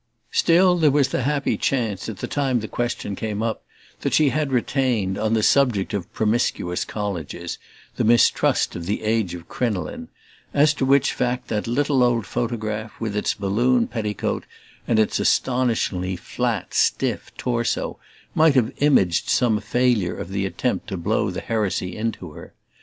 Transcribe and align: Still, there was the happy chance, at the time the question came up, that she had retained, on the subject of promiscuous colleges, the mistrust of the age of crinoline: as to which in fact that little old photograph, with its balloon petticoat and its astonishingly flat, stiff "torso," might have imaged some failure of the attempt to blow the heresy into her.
Still, 0.31 0.79
there 0.79 0.89
was 0.89 1.09
the 1.09 1.21
happy 1.21 1.57
chance, 1.57 2.09
at 2.09 2.17
the 2.17 2.27
time 2.27 2.59
the 2.61 2.67
question 2.67 3.15
came 3.15 3.43
up, 3.43 3.63
that 3.99 4.15
she 4.15 4.29
had 4.29 4.51
retained, 4.51 5.15
on 5.15 5.35
the 5.35 5.43
subject 5.43 5.93
of 5.93 6.11
promiscuous 6.11 6.83
colleges, 6.85 7.59
the 7.97 8.03
mistrust 8.03 8.75
of 8.75 8.87
the 8.87 9.03
age 9.03 9.35
of 9.35 9.47
crinoline: 9.47 10.07
as 10.55 10.73
to 10.73 10.85
which 10.85 11.11
in 11.11 11.17
fact 11.17 11.49
that 11.49 11.67
little 11.67 12.01
old 12.01 12.25
photograph, 12.25 12.99
with 12.99 13.15
its 13.15 13.35
balloon 13.35 13.85
petticoat 13.87 14.45
and 14.87 14.97
its 14.97 15.19
astonishingly 15.19 16.15
flat, 16.15 16.73
stiff 16.73 17.31
"torso," 17.37 17.99
might 18.33 18.55
have 18.55 18.73
imaged 18.77 19.29
some 19.29 19.59
failure 19.61 20.17
of 20.17 20.29
the 20.31 20.47
attempt 20.47 20.87
to 20.87 20.97
blow 20.97 21.29
the 21.29 21.41
heresy 21.41 21.95
into 21.95 22.31
her. 22.31 22.55